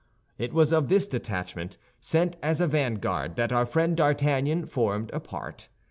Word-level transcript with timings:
It 0.39 0.51
was 0.51 0.73
of 0.73 0.89
this 0.89 1.05
detachment, 1.05 1.77
sent 1.99 2.35
as 2.41 2.59
a 2.59 2.65
vanguard, 2.65 3.35
that 3.35 3.51
our 3.53 3.67
friend 3.67 3.95
D'Artagnan 3.95 4.65
formed 4.65 5.11
a 5.13 5.19
part. 5.19 5.67